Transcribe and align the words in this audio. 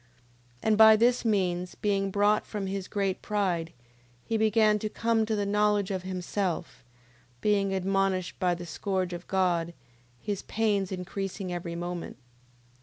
9:11. 0.01 0.07
And 0.63 0.77
by 0.79 0.95
this 0.95 1.23
means, 1.23 1.75
being 1.75 2.09
brought 2.09 2.47
from 2.47 2.65
his 2.65 2.87
great 2.87 3.21
pride, 3.21 3.71
he 4.25 4.35
began 4.35 4.79
to 4.79 4.89
come 4.89 5.27
to 5.27 5.35
the 5.35 5.45
knowledge 5.45 5.91
of 5.91 6.01
himself, 6.01 6.83
being 7.39 7.71
admonished 7.71 8.39
by 8.39 8.55
the 8.55 8.65
scourge 8.65 9.13
of 9.13 9.27
God, 9.27 9.75
his 10.19 10.41
pains 10.41 10.91
increasing 10.91 11.53
every 11.53 11.75
moment. 11.75 12.17